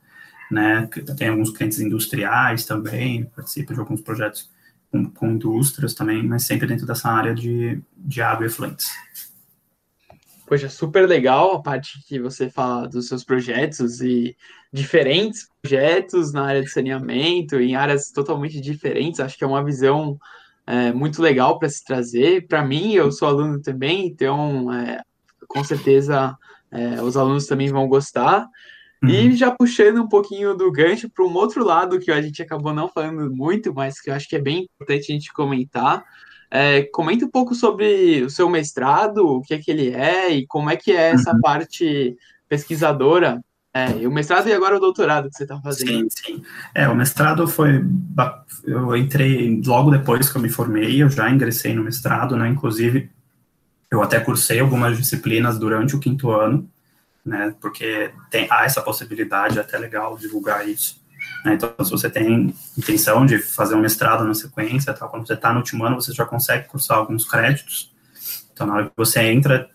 [0.51, 0.89] né?
[1.17, 4.51] Tem alguns clientes industriais também, participa de alguns projetos
[4.91, 8.89] com, com indústrias também, mas sempre dentro dessa área de, de água e efluentes.
[10.47, 14.35] Poxa, super legal a parte que você fala dos seus projetos e
[14.73, 19.21] diferentes projetos na área de saneamento, em áreas totalmente diferentes.
[19.21, 20.19] Acho que é uma visão
[20.67, 22.47] é, muito legal para se trazer.
[22.47, 25.03] Para mim, eu sou aluno também, então é,
[25.47, 26.35] com certeza
[26.71, 28.47] é, os alunos também vão gostar.
[29.03, 29.11] Uhum.
[29.11, 32.75] E já puxando um pouquinho do gancho para um outro lado que a gente acabou
[32.75, 36.05] não falando muito, mas que eu acho que é bem importante a gente comentar.
[36.51, 40.47] É, comenta um pouco sobre o seu mestrado, o que é que ele é e
[40.47, 41.41] como é que é essa uhum.
[41.41, 42.17] parte
[42.49, 43.41] pesquisadora.
[43.73, 45.91] É, o mestrado e agora o doutorado que você está fazendo.
[45.91, 46.43] Sim, sim.
[46.75, 47.85] É, o mestrado foi.
[48.65, 52.49] Eu entrei logo depois que eu me formei, eu já ingressei no mestrado, né?
[52.49, 53.11] Inclusive,
[53.91, 56.69] eu até cursei algumas disciplinas durante o quinto ano,
[57.25, 57.55] né?
[57.61, 61.01] Porque tem, há essa possibilidade, é até legal divulgar isso.
[61.45, 61.55] Né?
[61.55, 65.53] Então, se você tem intenção de fazer um mestrado na sequência, tal, quando você está
[65.53, 67.93] no último ano, você já consegue cursar alguns créditos.
[68.53, 69.71] Então, na hora que você entra,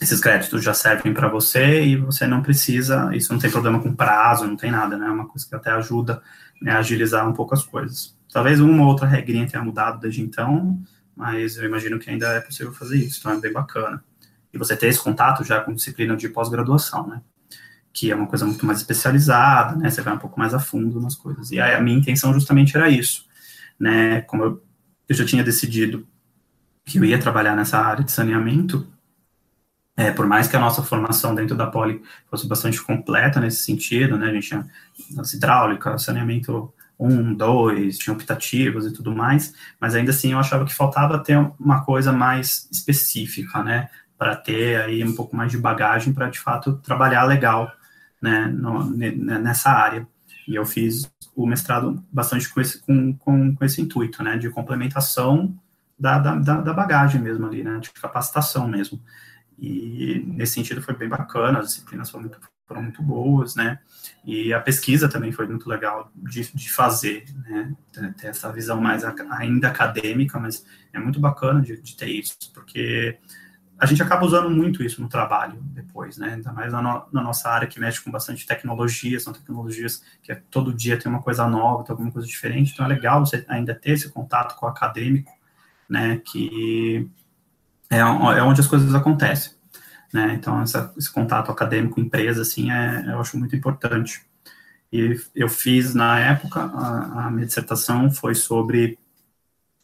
[0.00, 3.94] esses créditos já servem para você e você não precisa, isso não tem problema com
[3.94, 5.06] prazo, não tem nada, né?
[5.06, 6.22] É uma coisa que até ajuda
[6.60, 8.16] né, a agilizar um pouco as coisas.
[8.32, 10.80] Talvez uma ou outra regrinha tenha mudado desde então,
[11.16, 14.02] mas eu imagino que ainda é possível fazer isso, então é bem bacana.
[14.52, 17.22] E você ter esse contato já com disciplina de pós-graduação, né?
[17.92, 19.90] Que é uma coisa muito mais especializada, né?
[19.90, 21.50] Você vai um pouco mais a fundo nas coisas.
[21.50, 23.26] E a minha intenção justamente era isso,
[23.78, 24.22] né?
[24.22, 24.64] Como eu,
[25.08, 26.06] eu já tinha decidido
[26.84, 28.86] que eu ia trabalhar nessa área de saneamento,
[29.96, 34.16] é, por mais que a nossa formação dentro da Poli fosse bastante completa nesse sentido,
[34.18, 34.30] né?
[34.30, 34.66] A gente tinha
[35.34, 36.72] hidráulica, saneamento
[37.04, 41.36] um, dois, tinha optativas e tudo mais, mas ainda assim eu achava que faltava ter
[41.58, 46.38] uma coisa mais específica, né, para ter aí um pouco mais de bagagem para de
[46.38, 47.72] fato trabalhar legal,
[48.20, 50.06] né, no, nessa área.
[50.46, 54.48] E eu fiz o mestrado bastante com esse, com, com, com esse intuito, né, de
[54.50, 55.54] complementação
[55.98, 59.00] da, da, da bagagem mesmo ali, né, de capacitação mesmo.
[59.58, 62.38] E nesse sentido foi bem bacana, as disciplinas foram muito,
[62.72, 63.78] foram muito boas, né?
[64.24, 67.74] E a pesquisa também foi muito legal de, de fazer, né?
[68.16, 73.18] Ter essa visão mais ainda acadêmica, mas é muito bacana de, de, ter isso, porque
[73.78, 76.34] a gente acaba usando muito isso no trabalho depois, né?
[76.34, 80.32] Ainda mais na, no, na nossa área que mexe com bastante tecnologia, são tecnologias que
[80.32, 83.44] é, todo dia tem uma coisa nova, tem alguma coisa diferente, então é legal você
[83.48, 85.32] ainda ter esse contato com o acadêmico,
[85.88, 86.22] né?
[86.24, 87.10] Que
[87.90, 89.61] é, é onde as coisas acontecem.
[90.12, 90.34] Né?
[90.34, 94.22] Então, essa, esse contato acadêmico-empresa, assim, é, eu acho muito importante.
[94.92, 98.98] E eu fiz, na época, a, a minha dissertação foi sobre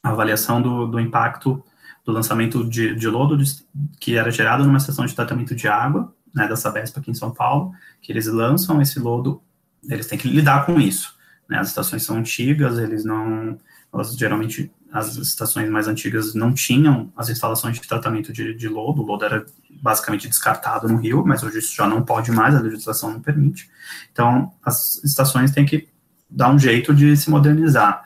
[0.02, 1.62] avaliação do, do impacto
[2.04, 3.44] do lançamento de, de lodo de,
[4.00, 7.30] que era gerado numa estação de tratamento de água, né, da Sabesp aqui em São
[7.30, 9.42] Paulo, que eles lançam esse lodo,
[9.84, 11.14] eles têm que lidar com isso.
[11.48, 13.58] Né, as estações são antigas, eles não,
[13.92, 19.02] elas geralmente, as estações mais antigas não tinham as instalações de tratamento de, de lodo,
[19.02, 22.60] o lodo era basicamente descartado no rio, mas hoje isso já não pode mais, a
[22.60, 23.70] legislação não permite.
[24.10, 25.88] Então, as estações têm que
[26.28, 28.04] dar um jeito de se modernizar.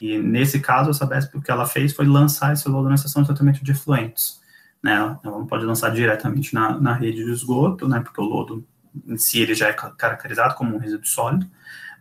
[0.00, 3.22] E nesse caso, a Sabesp, o que ela fez foi lançar esse lodo na estação
[3.22, 4.40] de tratamento de efluentes.
[4.82, 4.96] Né?
[4.96, 8.00] Ela não pode lançar diretamente na, na rede de esgoto, né?
[8.00, 8.66] porque o lodo
[9.06, 11.46] em si ele já é caracterizado como um resíduo sólido,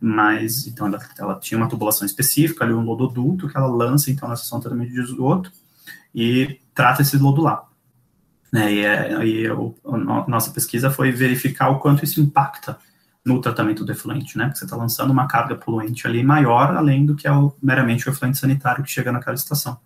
[0.06, 4.28] mas então ela, ela tinha uma tubulação específica, ali um lododuto que ela lança então
[4.28, 5.50] na estação de tratamento de esgoto
[6.14, 7.66] e trata esse lodo lá.
[8.52, 12.78] Né, e, é, e o, a nossa pesquisa foi verificar o quanto isso impacta
[13.26, 14.46] no tratamento do efluente, né?
[14.46, 18.08] Porque você está lançando uma carga poluente ali maior, além do que é o, meramente
[18.08, 19.80] o efluente sanitário que chega naquela estação.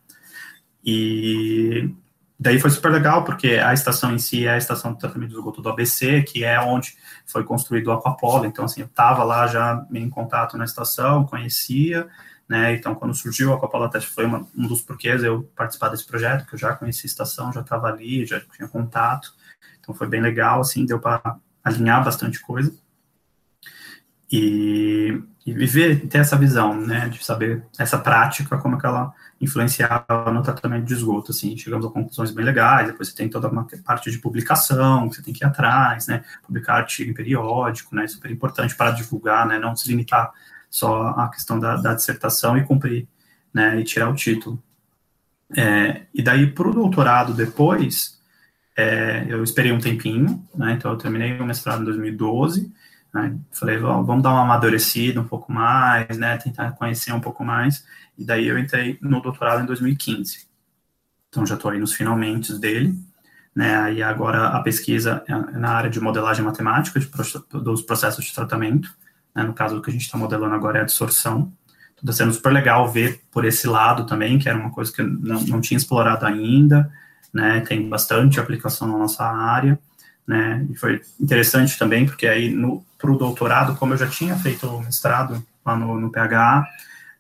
[0.84, 1.92] E
[2.40, 5.36] daí foi super legal, porque a estação em si é a estação de tratamento de
[5.36, 6.96] esgoto do ABC, que é onde
[7.26, 8.46] foi construído o Aquapolo.
[8.46, 12.08] Então, assim, eu estava lá já em contato na estação, conhecia,
[12.48, 12.74] né?
[12.74, 16.46] Então, quando surgiu a Copa Lattes, foi uma, um dos porquês eu participar desse projeto,
[16.46, 19.34] que eu já conheci a estação, já estava ali, já tinha contato.
[19.80, 22.74] Então, foi bem legal, assim, deu para alinhar bastante coisa.
[24.32, 29.14] E, e viver, ter essa visão, né, de saber essa prática, como é que ela
[29.40, 33.48] influenciava no tratamento de esgoto, assim, chegamos a conclusões bem legais, depois você tem toda
[33.48, 37.96] uma parte de publicação, que você tem que ir atrás, né, publicar artigo em periódico,
[37.96, 40.32] né, super importante para divulgar, né, não se limitar
[40.70, 43.08] só a questão da, da dissertação e cumprir,
[43.54, 44.62] né, e tirar o título.
[45.56, 48.20] É, e daí, para o doutorado depois,
[48.76, 52.72] é, eu esperei um tempinho, né, então eu terminei o mestrado em 2012,
[53.14, 57.86] né, falei, vamos dar uma amadurecida um pouco mais, né, tentar conhecer um pouco mais,
[58.18, 60.48] e daí eu entrei no doutorado em 2015.
[61.30, 62.96] então já estou aí nos finalmente dele,
[63.56, 67.10] né, e agora a pesquisa é na área de modelagem matemática de,
[67.52, 68.94] dos processos de tratamento,
[69.34, 71.52] né, no caso, o que a gente está modelando agora é a absorção,
[72.00, 75.08] está sendo super legal ver por esse lado também, que era uma coisa que eu
[75.08, 76.92] não, não tinha explorado ainda,
[77.34, 79.80] né, tem bastante aplicação na nossa área,
[80.26, 82.54] né, e foi interessante também, porque aí
[82.98, 86.68] para o doutorado, como eu já tinha feito o mestrado lá no, no PH,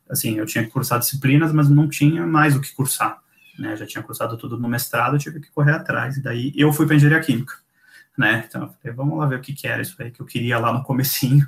[0.09, 3.19] assim, eu tinha que cursar disciplinas, mas não tinha mais o que cursar,
[3.59, 6.71] né, já tinha cursado tudo no mestrado, eu tive que correr atrás, e daí eu
[6.71, 7.55] fui para engenharia química,
[8.17, 10.25] né, então eu falei, vamos lá ver o que, que era isso aí que eu
[10.25, 11.47] queria lá no comecinho,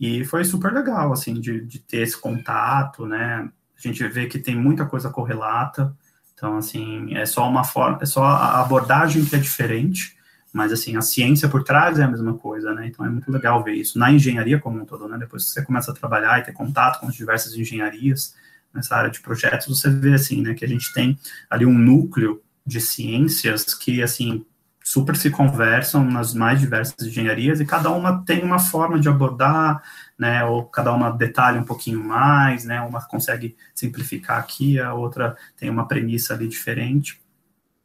[0.00, 3.50] e foi super legal, assim, de, de ter esse contato, né?
[3.76, 5.94] A gente vê que tem muita coisa correlata,
[6.32, 10.16] então, assim, é só uma forma, é só a abordagem que é diferente,
[10.52, 12.86] mas, assim, a ciência por trás é a mesma coisa, né?
[12.86, 13.98] Então, é muito legal ver isso.
[13.98, 15.16] Na engenharia como um todo, né?
[15.18, 18.34] Depois que você começa a trabalhar e ter contato com as diversas engenharias
[18.72, 22.42] nessa área de projetos, você vê, assim, né, que a gente tem ali um núcleo
[22.66, 24.44] de ciências que, assim,
[24.82, 29.82] super se conversam nas mais diversas engenharias e cada uma tem uma forma de abordar,
[30.18, 35.36] né, ou cada uma detalha um pouquinho mais, né, uma consegue simplificar aqui, a outra
[35.56, 37.20] tem uma premissa ali diferente,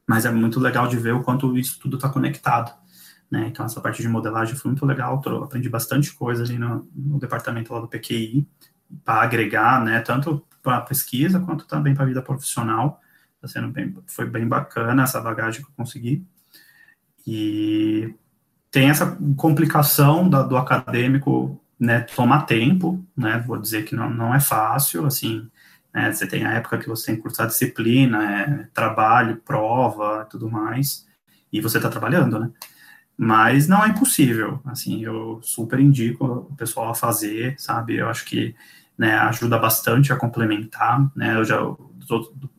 [0.08, 2.74] mas é muito legal de ver o quanto isso tudo está conectado,
[3.30, 7.20] né, então essa parte de modelagem foi muito legal, aprendi bastante coisa ali no, no
[7.20, 8.48] departamento lá do PQI,
[9.04, 13.02] para agregar, né, tanto para a pesquisa quanto também para a vida profissional,
[13.42, 16.26] tá sendo bem, foi bem bacana essa bagagem que eu consegui,
[17.26, 18.14] e
[18.70, 24.36] tem essa complicação da, do acadêmico, né, tomar tempo, né, vou dizer que não, não
[24.36, 25.50] é fácil, assim,
[25.96, 30.52] né, você tem a época que você tem que cursar disciplina, é, trabalho, prova, tudo
[30.52, 31.08] mais,
[31.54, 32.52] e você está trabalhando, né,
[33.18, 38.26] mas não é impossível, assim, eu super indico o pessoal a fazer, sabe, eu acho
[38.26, 38.54] que,
[38.98, 41.62] né, ajuda bastante a complementar, né, eu já,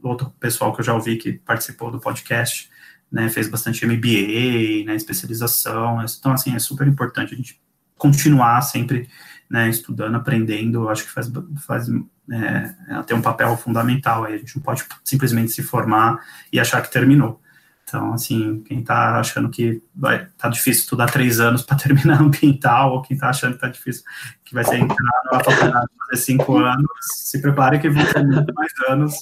[0.02, 2.70] outro pessoal que eu já ouvi que participou do podcast,
[3.12, 7.60] né, fez bastante MBA, né, especialização, então, assim, é super importante a gente
[7.98, 9.08] continuar sempre,
[9.48, 11.30] né, estudando, aprendendo, eu acho que faz,
[11.66, 11.88] faz
[12.30, 16.18] é, tem um papel fundamental aí, a gente não pode simplesmente se formar
[16.52, 17.40] e achar que terminou.
[17.84, 22.92] Então, assim, quem está achando que vai tá difícil estudar três anos para terminar ambiental,
[22.92, 24.02] ou quem está achando que está difícil,
[24.44, 28.52] que vai ser entrar na faculdade fazer cinco anos, se prepare que vão ter muito
[28.54, 29.14] mais anos,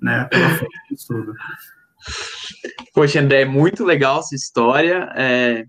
[0.00, 1.32] né, pela frente de estudo.
[2.92, 5.12] Poxa, André, muito legal essa história.
[5.14, 5.66] É,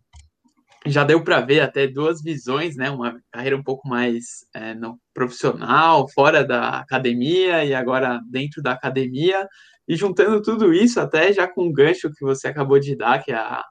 [0.85, 2.89] já deu para ver até duas visões, né?
[2.89, 8.71] Uma carreira um pouco mais é, não, profissional, fora da academia e agora dentro da
[8.71, 9.47] academia.
[9.87, 13.31] E juntando tudo isso, até já com o gancho que você acabou de dar, que
[13.31, 13.63] a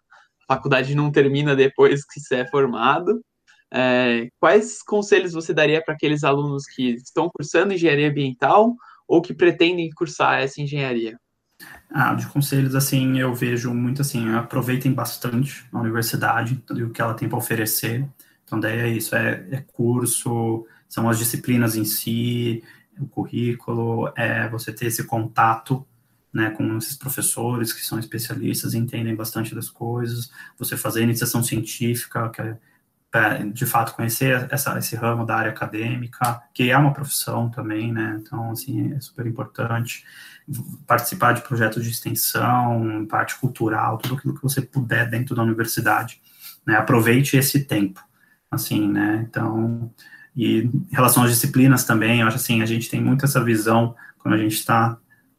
[0.47, 3.21] faculdade não termina depois que você é formado.
[3.73, 8.75] É, quais conselhos você daria para aqueles alunos que estão cursando engenharia ambiental
[9.07, 11.19] ou que pretendem cursar essa engenharia?
[11.91, 17.01] Ah, de conselhos, assim, eu vejo muito assim, aproveitem bastante a universidade, tudo o que
[17.01, 18.07] ela tem para oferecer.
[18.45, 22.63] Então, daí é isso, é, é, curso, são as disciplinas em si,
[22.99, 25.87] o currículo, é você ter esse contato,
[26.33, 32.29] né, com esses professores que são especialistas entendem bastante das coisas, você fazer iniciação científica,
[32.31, 32.59] que é
[33.53, 38.19] de fato conhecer essa, esse ramo da área acadêmica, que é uma profissão também, né?
[38.21, 40.05] Então, assim, é super importante
[40.87, 46.21] participar de projetos de extensão, parte cultural, tudo aquilo que você puder dentro da universidade,
[46.67, 46.77] né?
[46.77, 48.01] Aproveite esse tempo,
[48.51, 49.27] assim, né?
[49.29, 49.91] Então,
[50.37, 53.95] e em relação às disciplinas também, eu acho assim, a gente tem muito essa visão
[54.19, 54.99] quando a gente está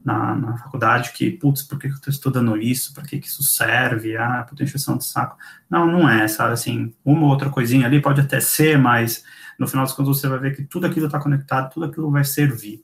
[0.09, 2.93] na, na, faculdade que, putz, por que eu estou estudando isso?
[2.93, 4.17] Para que, que isso serve?
[4.17, 5.37] Ah, puta encheção de saco.
[5.69, 6.53] Não, não é, sabe?
[6.53, 9.23] Assim, uma ou outra coisinha ali pode até ser, mas
[9.59, 12.23] no final das contas você vai ver que tudo aquilo está conectado, tudo aquilo vai
[12.23, 12.83] servir.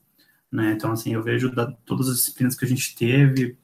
[0.52, 0.74] Né?
[0.74, 3.58] Então, assim, eu vejo da, todas as disciplinas que a gente teve,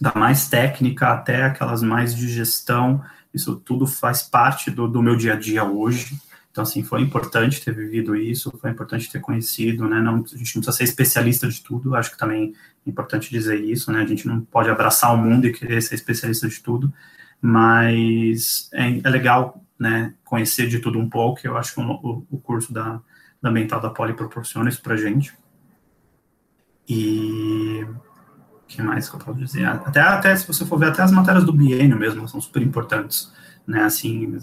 [0.00, 5.16] da mais técnica até aquelas mais de gestão, isso tudo faz parte do, do meu
[5.16, 6.18] dia a dia hoje.
[6.56, 10.00] Então, assim, foi importante ter vivido isso, foi importante ter conhecido, né?
[10.00, 12.54] Não, a gente não precisa ser especialista de tudo, acho que também
[12.86, 14.00] é importante dizer isso, né?
[14.00, 16.90] A gente não pode abraçar o mundo e querer ser especialista de tudo,
[17.42, 20.14] mas é, é legal, né?
[20.24, 23.02] Conhecer de tudo um pouco, eu acho que o, o curso da,
[23.42, 25.34] da Mental da Poli proporciona isso pra gente.
[26.88, 29.66] E o que mais que eu posso dizer?
[29.66, 33.30] Até, até se você for ver, até as matérias do biênio mesmo são super importantes
[33.66, 34.38] né, assim,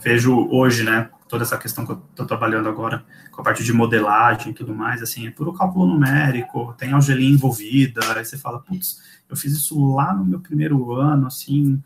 [0.00, 3.72] vejo hoje, né, toda essa questão que eu estou trabalhando agora, com a parte de
[3.72, 8.60] modelagem e tudo mais, assim, é puro cálculo numérico, tem algelinha envolvida, aí você fala,
[8.60, 11.82] putz, eu fiz isso lá no meu primeiro ano, assim,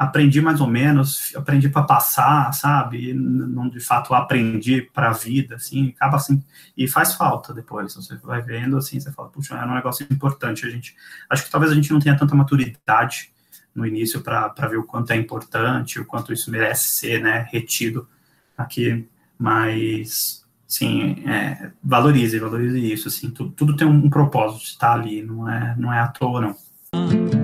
[0.00, 3.12] aprendi mais ou menos, aprendi para passar, sabe?
[3.12, 6.42] Não de fato aprendi para a vida, assim, acaba assim,
[6.74, 7.94] e faz falta depois.
[7.94, 10.64] Você vai vendo assim, você fala, puxa, é um negócio importante.
[10.64, 10.96] A gente,
[11.28, 13.30] acho que talvez a gente não tenha tanta maturidade
[13.74, 18.08] no início para ver o quanto é importante, o quanto isso merece ser, né, retido
[18.56, 19.06] aqui,
[19.38, 25.48] mas sim, é, valorize, valorize isso, assim, tudo, tudo tem um, propósito, está ali, não
[25.48, 27.39] é, não é à toa, não.